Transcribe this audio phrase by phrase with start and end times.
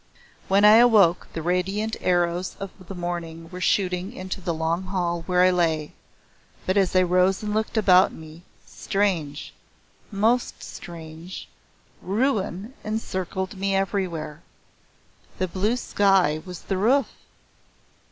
[0.47, 5.21] When I awoke the radiant arrows of the morning were shooting into the long hall
[5.27, 5.93] where I lay,
[6.65, 9.53] but as I rose and looked about me, strange
[10.11, 11.47] most strange,
[12.01, 14.41] ruin encircled me everywhere.
[15.37, 17.09] The blue sky was the roof.